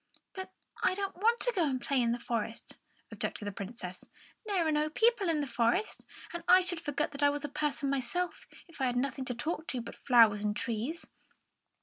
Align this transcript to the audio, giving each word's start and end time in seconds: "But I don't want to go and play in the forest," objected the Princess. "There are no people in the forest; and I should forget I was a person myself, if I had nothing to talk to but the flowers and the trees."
"But 0.33 0.51
I 0.81 0.95
don't 0.95 1.15
want 1.15 1.39
to 1.41 1.53
go 1.55 1.63
and 1.65 1.79
play 1.79 2.01
in 2.01 2.11
the 2.11 2.17
forest," 2.17 2.77
objected 3.11 3.45
the 3.45 3.51
Princess. 3.51 4.03
"There 4.47 4.65
are 4.67 4.71
no 4.71 4.89
people 4.89 5.29
in 5.29 5.41
the 5.41 5.45
forest; 5.45 6.07
and 6.33 6.43
I 6.47 6.61
should 6.61 6.79
forget 6.79 7.21
I 7.21 7.29
was 7.29 7.45
a 7.45 7.49
person 7.49 7.91
myself, 7.91 8.47
if 8.67 8.81
I 8.81 8.87
had 8.87 8.95
nothing 8.97 9.25
to 9.25 9.35
talk 9.35 9.67
to 9.67 9.79
but 9.81 9.93
the 9.93 10.01
flowers 10.07 10.43
and 10.43 10.55
the 10.55 10.59
trees." 10.59 11.05